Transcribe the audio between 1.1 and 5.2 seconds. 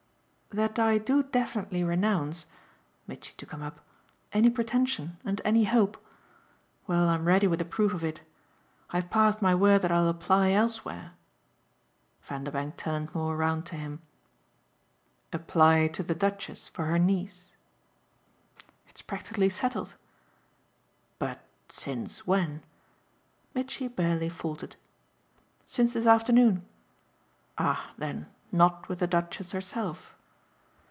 definitely renounce" Mitchy took him up "any pretension